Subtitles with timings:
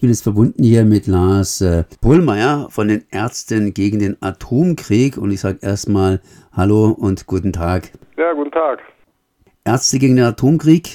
[0.00, 5.18] Ich bin jetzt verbunden hier mit Lars äh, Bullmeier von den Ärzten gegen den Atomkrieg
[5.18, 6.22] und ich sage erstmal
[6.56, 7.90] Hallo und guten Tag.
[8.16, 8.78] Ja, guten Tag.
[9.62, 10.88] Ärzte gegen den Atomkrieg,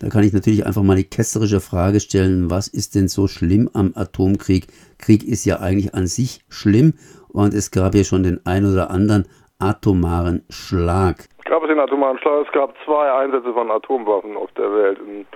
[0.00, 3.70] da kann ich natürlich einfach mal die kästerische Frage stellen, was ist denn so schlimm
[3.74, 4.66] am Atomkrieg?
[4.98, 6.94] Krieg ist ja eigentlich an sich schlimm
[7.28, 9.24] und es gab ja schon den ein oder anderen
[9.60, 11.28] atomaren Schlag.
[11.44, 12.44] Gab es den atomaren Schlag?
[12.44, 14.98] Es gab zwei Einsätze von Atomwaffen auf der Welt.
[14.98, 15.26] In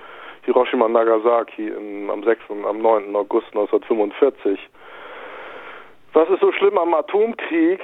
[0.47, 2.39] Hiroshima Nagasaki in, am 6.
[2.47, 3.13] und am 9.
[3.17, 4.57] August 1945.
[6.13, 7.81] Was ist so schlimm am Atomkrieg?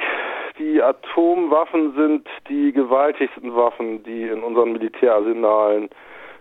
[0.57, 5.89] Die Atomwaffen sind die gewaltigsten Waffen, die in unseren Militärarsenalen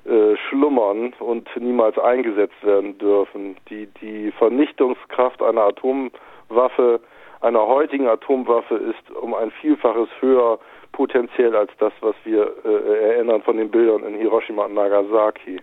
[0.04, 3.56] äh, schlummern und niemals eingesetzt werden dürfen.
[3.68, 7.00] Die, die Vernichtungskraft einer Atomwaffe,
[7.40, 10.60] einer heutigen Atomwaffe ist um ein Vielfaches höher
[10.92, 15.58] potenziell als das, was wir äh, erinnern von den Bildern in Hiroshima und Nagasaki.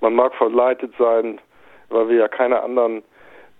[0.00, 1.40] Man mag verleitet sein,
[1.88, 3.02] weil wir ja keine anderen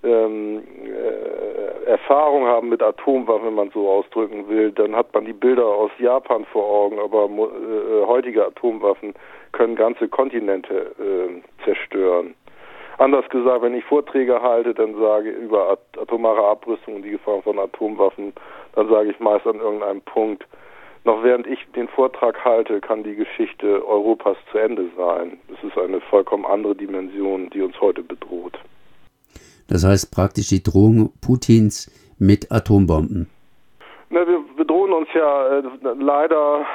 [0.05, 5.33] ähm, äh, Erfahrung haben mit Atomwaffen, wenn man so ausdrücken will, dann hat man die
[5.33, 9.15] Bilder aus Japan vor Augen, aber äh, heutige Atomwaffen
[9.53, 12.35] können ganze Kontinente äh, zerstören.
[12.99, 17.11] Anders gesagt, wenn ich Vorträge halte, dann sage ich über at atomare Abrüstung und die
[17.11, 18.33] Gefahr von Atomwaffen,
[18.75, 20.47] dann sage ich meist an irgendeinem Punkt,
[21.05, 25.39] noch während ich den Vortrag halte, kann die Geschichte Europas zu Ende sein.
[25.53, 28.59] Es ist eine vollkommen andere Dimension, die uns heute bedroht.
[29.69, 33.29] Das heißt praktisch die Drohung Putins mit Atombomben.
[34.11, 35.63] Na, wir bedrohen uns ja äh,
[35.99, 36.67] leider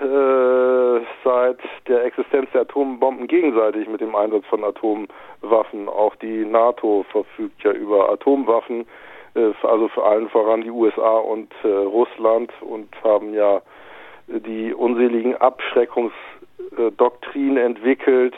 [0.00, 5.88] äh, seit der Existenz der Atombomben gegenseitig mit dem Einsatz von Atomwaffen.
[5.88, 8.86] Auch die NATO verfügt ja über Atomwaffen,
[9.34, 13.60] äh, also vor allem voran die USA und äh, Russland und haben ja
[14.28, 18.34] die unseligen Abschreckungsdoktrinen entwickelt,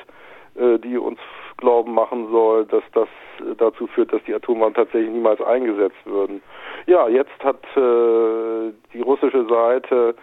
[0.56, 1.18] äh, die uns
[1.56, 3.08] glauben machen soll, dass das
[3.56, 6.42] dazu führt, dass die Atomwaffen tatsächlich niemals eingesetzt würden.
[6.86, 10.14] Ja, jetzt hat äh, die russische Seite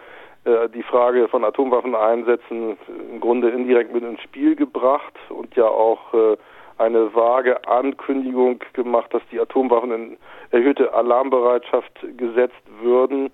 [0.44, 2.76] äh, die Frage von Atomwaffen einsetzen
[3.10, 6.36] im Grunde indirekt mit ins Spiel gebracht und ja auch äh,
[6.78, 10.16] eine vage Ankündigung gemacht, dass die Atomwaffen in
[10.50, 13.30] erhöhte Alarmbereitschaft gesetzt würden.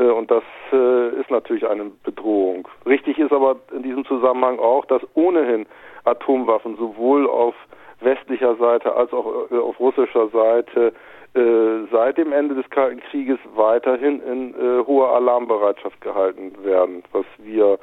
[0.00, 2.66] Äh, und das äh, ist natürlich eine Bedrohung.
[2.86, 5.66] Richtig ist aber in diesem Zusammenhang auch, dass ohnehin
[6.04, 7.54] Atomwaffen sowohl auf
[8.00, 10.92] westlicher Seite als auch äh, auf russischer Seite
[11.32, 17.78] seit dem Ende des Kalten Krieges weiterhin in hoher Alarmbereitschaft gehalten werden, was wir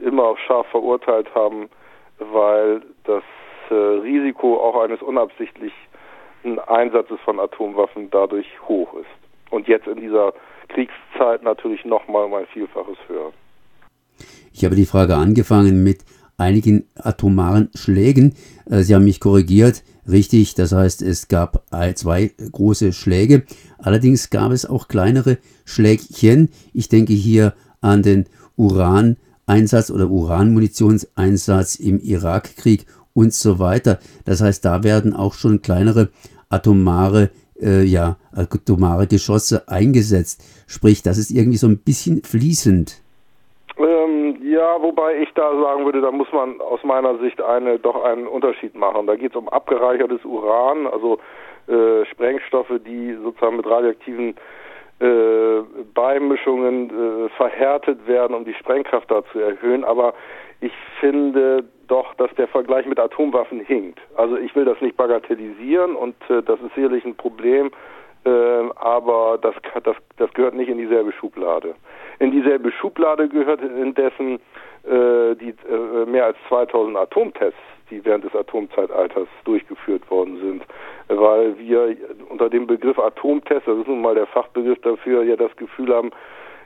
[0.00, 1.68] immer scharf verurteilt haben,
[2.18, 3.22] weil das
[3.70, 9.50] Risiko auch eines unabsichtlichen Einsatzes von Atomwaffen dadurch hoch ist.
[9.50, 10.32] Und jetzt in dieser
[10.66, 13.32] Kriegszeit natürlich nochmal um Vielfaches höher.
[14.52, 16.04] Ich habe die Frage angefangen mit
[16.38, 18.34] einigen atomaren Schlägen.
[18.70, 19.82] Äh, Sie haben mich korrigiert.
[20.08, 21.64] Richtig, das heißt, es gab
[21.96, 23.44] zwei große Schläge.
[23.78, 26.50] Allerdings gab es auch kleinere Schlägchen.
[26.72, 33.98] Ich denke hier an den Uraneinsatz oder Uranmunitionseinsatz im Irakkrieg und so weiter.
[34.24, 36.10] Das heißt, da werden auch schon kleinere
[36.50, 37.30] atomare
[37.60, 40.42] äh, ja, atomare Geschosse eingesetzt.
[40.66, 43.02] Sprich, das ist irgendwie so ein bisschen fließend.
[43.78, 48.02] Ähm, ja, wobei ich da sagen würde, da muss man aus meiner Sicht eine, doch
[48.04, 49.06] einen Unterschied machen.
[49.06, 51.18] Da geht es um abgereichertes Uran, also
[51.68, 54.34] äh, Sprengstoffe, die sozusagen mit radioaktiven
[55.00, 55.62] äh,
[55.94, 59.84] Beimischungen äh, verhärtet werden, um die Sprengkraft da zu erhöhen.
[59.84, 60.14] Aber
[60.60, 64.00] ich finde doch, dass der Vergleich mit Atomwaffen hinkt.
[64.16, 67.70] Also ich will das nicht bagatellisieren und äh, das ist sicherlich ein Problem,
[68.24, 68.30] äh,
[68.76, 71.74] aber das, das, das gehört nicht in dieselbe Schublade.
[72.18, 74.40] In dieselbe Schublade gehört indessen
[74.84, 77.58] äh, die äh, mehr als 2000 Atomtests,
[77.90, 80.62] die während des Atomzeitalters durchgeführt worden sind,
[81.08, 81.96] weil wir
[82.28, 86.10] unter dem Begriff Atomtest, das ist nun mal der Fachbegriff dafür, ja das Gefühl haben,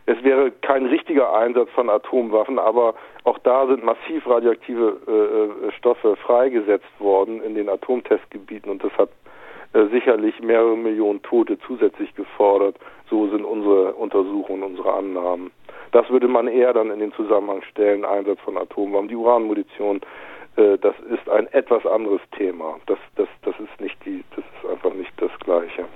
[0.06, 2.94] es wäre kein richtiger Einsatz von Atomwaffen, aber
[3.24, 8.92] auch da sind massiv radioaktive äh, äh, Stoffe freigesetzt worden in den Atomtestgebieten und das
[8.98, 9.10] hat
[9.72, 12.76] äh, sicherlich mehrere Millionen Tote zusätzlich gefordert.
[13.08, 15.52] So sind unsere Untersuchungen, unsere Annahmen.
[15.92, 19.08] Das würde man eher dann in den Zusammenhang stellen, Einsatz von Atomwaffen.
[19.08, 20.00] Die Uranmunition,
[20.56, 22.76] äh, das ist ein etwas anderes Thema.
[22.86, 25.86] Das, das, das ist nicht die, das ist einfach nicht das Gleiche.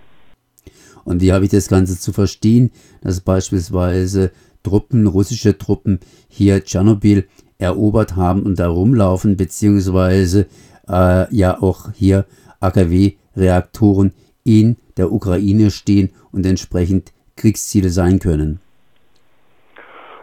[1.05, 2.71] Und wie habe ich das Ganze zu verstehen,
[3.03, 7.29] dass beispielsweise Truppen, russische Truppen hier Tschernobyl
[7.59, 10.47] erobert haben und da rumlaufen, beziehungsweise
[10.89, 12.25] äh, ja auch hier
[12.61, 14.13] AKW-Reaktoren
[14.45, 18.61] in der Ukraine stehen und entsprechend Kriegsziele sein können.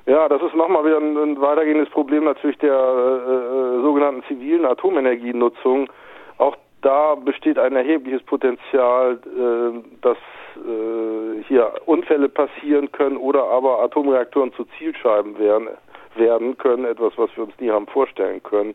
[0.05, 4.65] Ja, das ist nochmal wieder ein, ein, weitergehendes Problem natürlich der äh, äh sogenannten zivilen
[4.65, 5.89] Atomenergienutzung.
[6.37, 10.17] Auch da besteht ein erhebliches Potenzial, äh, dass
[10.55, 15.69] äh, hier Unfälle passieren können oder aber Atomreaktoren zu Zielscheiben werden,
[16.15, 18.73] werden können, etwas, was wir uns nie haben vorstellen können.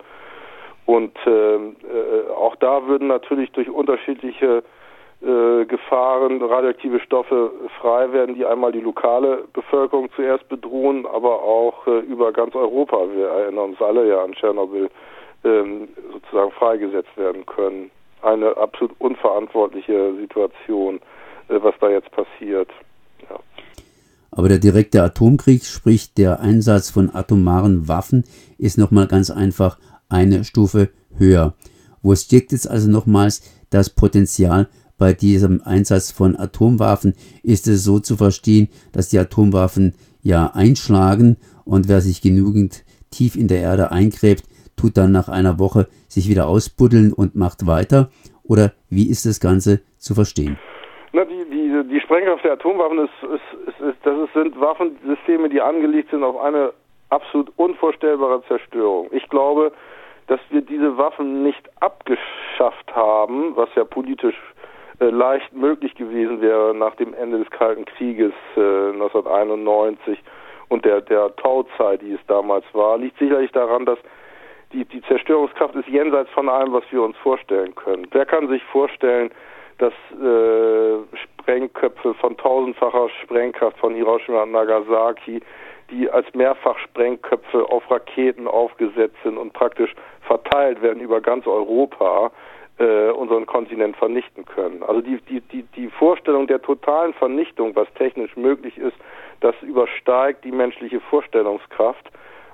[0.87, 4.63] Und äh, äh, auch da würden natürlich durch unterschiedliche
[5.67, 12.01] Gefahren radioaktive Stoffe frei werden, die einmal die lokale Bevölkerung zuerst bedrohen, aber auch äh,
[12.01, 14.91] über ganz Europa, wir erinnern uns alle ja an Tschernobyl,
[15.45, 17.91] ähm, sozusagen freigesetzt werden können.
[18.23, 21.01] Eine absolut unverantwortliche Situation,
[21.49, 22.69] äh, was da jetzt passiert.
[23.29, 23.39] Ja.
[24.31, 28.25] Aber der direkte Atomkrieg, sprich der Einsatz von atomaren Waffen,
[28.59, 29.79] ist nochmal ganz einfach
[30.09, 31.55] eine Stufe höher.
[32.03, 37.15] Wo steckt jetzt also nochmals das Potenzial bei diesem Einsatz von Atomwaffen?
[37.43, 43.37] Ist es so zu verstehen, dass die Atomwaffen ja einschlagen und wer sich genügend tief
[43.37, 44.45] in der Erde eingräbt,
[44.77, 48.11] tut dann nach einer Woche sich wieder ausbuddeln und macht weiter?
[48.45, 50.59] Oder wie ist das Ganze zu verstehen?
[51.13, 55.61] Na, die, die, die Sprengkraft der Atomwaffen ist, ist, ist, ist, das sind Waffensysteme, die
[55.61, 56.73] angelegt sind auf eine
[57.11, 59.09] absolut unvorstellbare Zerstörung.
[59.13, 59.73] Ich glaube,
[60.27, 64.37] dass wir diese Waffen nicht abgeschafft haben, was ja politisch
[64.99, 70.19] leicht möglich gewesen wäre nach dem Ende des Kalten Krieges äh, 1991
[70.69, 73.99] und der, der Tauzeit, die es damals war, liegt sicherlich daran, dass
[74.73, 78.07] die, die Zerstörungskraft ist jenseits von allem, was wir uns vorstellen können.
[78.11, 79.31] Wer kann sich vorstellen,
[79.79, 85.41] dass äh, Sprengköpfe von tausendfacher Sprengkraft von Hiroshima und Nagasaki
[85.91, 92.33] die als Mehrfachsprengköpfe auf Raketen aufgesetzt sind und praktisch verteilt werden über ganz Europa,
[92.79, 94.83] äh, unseren Kontinent vernichten können.
[94.83, 98.97] Also die, die, die, die Vorstellung der totalen Vernichtung, was technisch möglich ist,
[99.41, 102.11] das übersteigt die menschliche Vorstellungskraft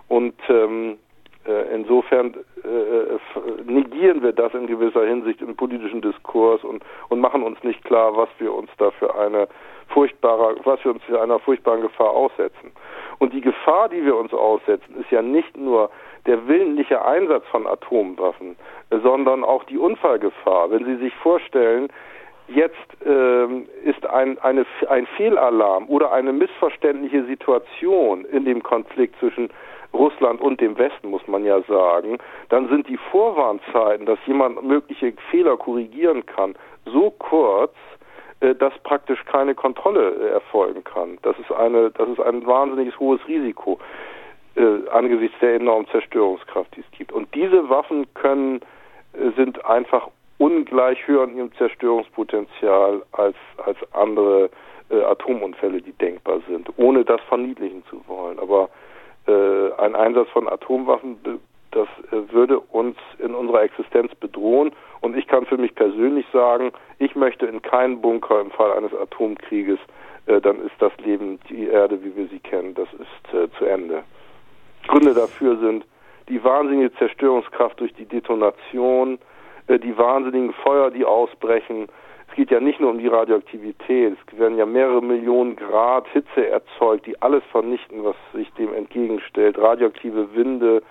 [0.08, 0.98] und ähm,
[1.46, 7.42] äh, insofern äh, negieren wir das in gewisser Hinsicht im politischen Diskurs und, und machen
[7.42, 9.48] uns nicht klar, was wir uns da für eine
[9.88, 12.72] furchtbare, was wir uns für einer furchtbaren Gefahr aussetzen.
[13.18, 15.90] Und die Gefahr, die wir uns aussetzen, ist ja nicht nur
[16.26, 18.56] der willentliche Einsatz von Atomwaffen,
[18.90, 20.70] sondern auch die Unfallgefahr.
[20.70, 21.88] Wenn Sie sich vorstellen,
[22.48, 29.50] jetzt ähm, ist ein, eine, ein Fehlalarm oder eine missverständliche Situation in dem Konflikt zwischen
[29.92, 35.12] Russland und dem Westen, muss man ja sagen, dann sind die Vorwarnzeiten, dass jemand mögliche
[35.30, 36.54] Fehler korrigieren kann,
[36.86, 37.74] so kurz,
[38.40, 41.18] äh, dass praktisch keine Kontrolle äh, erfolgen kann.
[41.22, 43.78] Das ist eine, das ist ein wahnsinnig hohes Risiko
[44.56, 47.12] äh, angesichts der enormen Zerstörungskraft, die es gibt.
[47.12, 48.60] Und diese Waffen können
[49.12, 50.08] äh, sind einfach
[50.38, 54.50] ungleich höher in ihrem Zerstörungspotenzial als als andere
[54.90, 58.38] äh, Atomunfälle, die denkbar sind, ohne das verniedlichen zu wollen.
[58.38, 58.68] Aber
[59.26, 61.18] äh, ein Einsatz von Atomwaffen
[61.72, 64.72] das äh, würde uns in unserer Existenz bedrohen.
[65.00, 68.94] Und ich kann für mich persönlich sagen, ich möchte in keinen Bunker im Fall eines
[68.94, 69.78] Atomkrieges.
[70.26, 74.04] Äh, dann ist das Leben, die Erde, wie wir sie kennen, das ist zu Ende.
[74.88, 75.84] Gründe dafür sind
[76.28, 79.18] die wahnsinnige Zerstörungskraft durch die Detonation,
[79.68, 81.88] die wahnsinnigen Feuer, die ausbrechen.
[82.28, 86.46] Es geht ja nicht nur um die Radioaktivität, es werden ja mehrere Millionen Grad Hitze
[86.46, 89.58] erzeugt, die alles vernichten, was sich dem entgegenstellt.
[89.58, 90.82] Radioaktive Winde,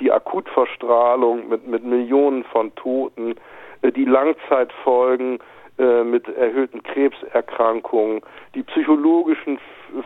[0.00, 3.34] die Akutverstrahlung mit, mit Millionen von Toten, äh,
[3.82, 5.38] die Langzeitfolgen
[5.78, 8.20] äh, mit erhöhten Krebserkrankungen,
[8.54, 9.58] die psychologischen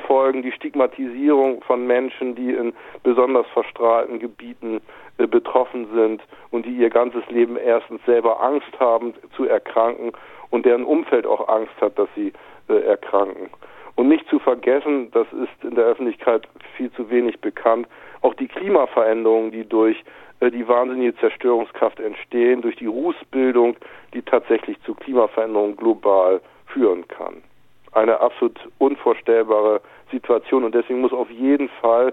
[0.06, 4.80] Folgen, die Stigmatisierung von Menschen, die in besonders verstrahlten Gebieten
[5.18, 10.12] äh, betroffen sind und die ihr ganzes Leben erstens selber Angst haben zu erkranken
[10.50, 12.32] und deren Umfeld auch Angst hat, dass sie
[12.68, 13.50] erkranken.
[13.94, 17.86] Und nicht zu vergessen, das ist in der Öffentlichkeit viel zu wenig bekannt,
[18.22, 20.02] auch die Klimaveränderungen, die durch
[20.40, 23.76] äh, die wahnsinnige Zerstörungskraft entstehen, durch die Rußbildung,
[24.14, 27.42] die tatsächlich zu Klimaveränderungen global führen kann.
[27.92, 29.80] Eine absolut unvorstellbare
[30.10, 32.12] Situation und deswegen muss auf jeden Fall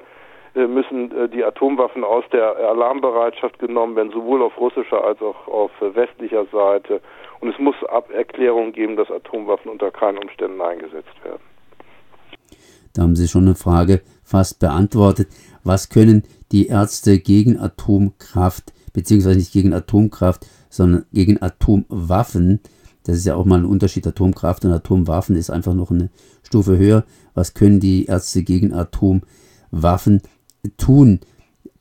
[0.55, 5.48] äh, müssen äh, die Atomwaffen aus der Alarmbereitschaft genommen werden, sowohl auf russischer als auch
[5.48, 7.01] auf westlicher Seite.
[7.39, 7.75] Und es muss
[8.13, 11.41] Erklärungen geben, dass Atomwaffen unter keinen Umständen eingesetzt werden.
[12.93, 15.27] Da haben Sie schon eine Frage fast beantwortet.
[15.63, 22.60] Was können die Ärzte gegen Atomkraft, beziehungsweise nicht gegen Atomkraft, sondern gegen Atomwaffen?
[23.05, 24.05] Das ist ja auch mal ein Unterschied.
[24.05, 26.10] Atomkraft und Atomwaffen ist einfach noch eine
[26.43, 27.05] Stufe höher.
[27.34, 30.22] Was können die Ärzte gegen Atomwaffen
[30.77, 31.19] tun?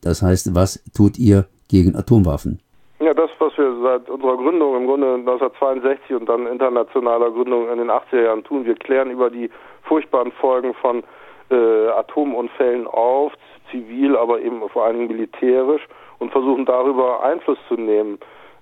[0.00, 2.60] Das heißt, was tut ihr gegen Atomwaffen?
[3.00, 7.78] Ja, das, was wir seit unserer Gründung im Grunde 1962 und dann internationaler Gründung in
[7.78, 9.50] den 80er Jahren tun, wir klären über die
[9.88, 11.02] furchtbaren Folgen von
[11.50, 13.32] äh, Atomunfällen auf,
[13.70, 15.86] zivil, aber eben vor allen Dingen militärisch
[16.18, 18.18] und versuchen darüber Einfluss zu nehmen.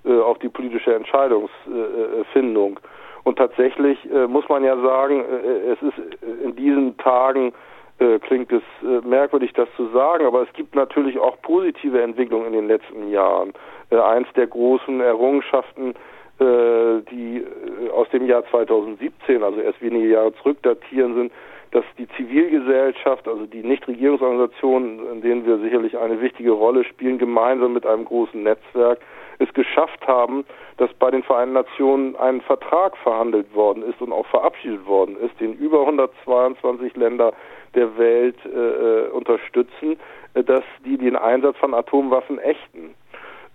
[0.07, 2.79] äh, auf die politische Entscheidungsfindung.
[3.23, 5.97] Und tatsächlich äh, muss man ja sagen, äh, es ist
[6.43, 7.53] in diesen Tagen
[7.99, 12.47] äh, klingt es äh, merkwürdig, das zu sagen, aber es gibt natürlich auch positive Entwicklungen
[12.47, 13.53] in den letzten Jahren.
[13.89, 15.95] Äh, eins der großen Errungenschaften, äh,
[16.39, 21.31] die äh, aus dem Jahr 2017, also erst wenige Jahre zurück datieren, sind,
[21.71, 27.73] dass die Zivilgesellschaft, also die Nichtregierungsorganisationen, in denen wir sicherlich eine wichtige Rolle spielen, gemeinsam
[27.73, 28.99] mit einem großen Netzwerk
[29.39, 30.45] es geschafft haben,
[30.77, 35.39] dass bei den Vereinten Nationen ein Vertrag verhandelt worden ist und auch verabschiedet worden ist,
[35.39, 37.33] den über 122 Länder
[37.75, 39.97] der Welt äh, äh, unterstützen,
[40.33, 42.95] äh, dass die den Einsatz von Atomwaffen ächten.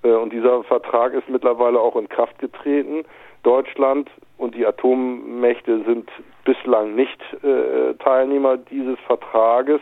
[0.03, 3.05] Äh, und dieser Vertrag ist mittlerweile auch in Kraft getreten.
[3.43, 6.09] Deutschland und die Atommächte sind
[6.45, 9.81] bislang nicht äh, Teilnehmer dieses Vertrages,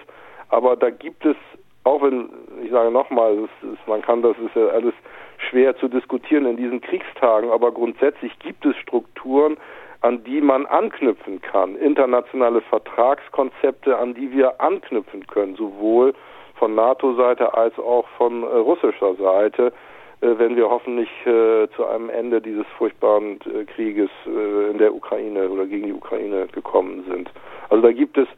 [0.48, 1.36] aber da gibt es,
[1.84, 2.30] auch wenn,
[2.62, 3.48] ich sage nochmal,
[3.86, 4.94] man kann das ist ja alles
[5.36, 9.56] schwer zu diskutieren in diesen Kriegstagen, aber grundsätzlich gibt es Strukturen,
[10.02, 16.14] an die man anknüpfen kann, internationale Vertragskonzepte, an die wir anknüpfen können, sowohl
[16.54, 19.72] von NATO-Seite als auch von äh, russischer Seite,
[20.20, 25.48] wenn wir hoffentlich äh, zu einem Ende dieses furchtbaren äh, Krieges äh, in der Ukraine
[25.48, 27.30] oder gegen die Ukraine gekommen sind.
[27.70, 28.28] Also da gibt es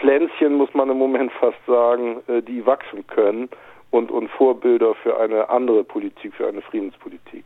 [0.00, 3.48] Pflänzchen, muss man im Moment fast sagen, äh, die wachsen können
[3.90, 7.44] und, und Vorbilder für eine andere Politik, für eine Friedenspolitik.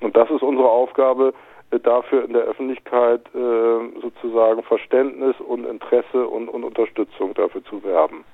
[0.00, 1.34] Und das ist unsere Aufgabe,
[1.70, 7.82] äh, dafür in der Öffentlichkeit äh, sozusagen Verständnis und Interesse und, und Unterstützung dafür zu
[7.84, 8.24] werben.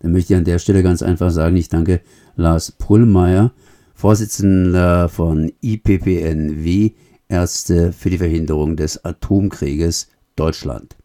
[0.00, 2.00] Dann möchte ich an der Stelle ganz einfach sagen, ich danke
[2.36, 3.52] Lars Pullmeier,
[3.94, 6.90] Vorsitzender von IPPNW,
[7.28, 10.96] Ärzte für die Verhinderung des Atomkrieges Deutschland.